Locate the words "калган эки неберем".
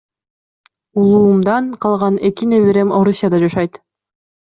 1.87-2.97